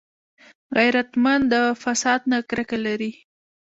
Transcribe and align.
غیرتمند 0.77 1.43
د 1.53 1.55
فساد 1.83 2.21
نه 2.31 2.37
کرکه 2.49 2.77
لري 2.85 3.11